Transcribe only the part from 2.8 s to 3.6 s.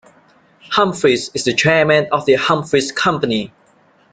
Company.